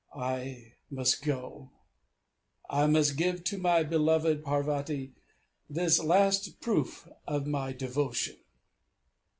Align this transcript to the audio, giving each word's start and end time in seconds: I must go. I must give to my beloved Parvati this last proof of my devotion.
I 0.15 0.73
must 0.89 1.23
go. 1.23 1.69
I 2.67 2.87
must 2.87 3.17
give 3.17 3.43
to 3.43 3.59
my 3.59 3.83
beloved 3.83 4.43
Parvati 4.43 5.13
this 5.69 6.03
last 6.03 6.59
proof 6.59 7.07
of 7.27 7.45
my 7.45 7.71
devotion. 7.71 8.37